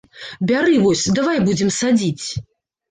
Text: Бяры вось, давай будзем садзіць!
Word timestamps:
Бяры 0.51 0.79
вось, 0.85 1.05
давай 1.21 1.45
будзем 1.51 1.71
садзіць! 1.81 2.27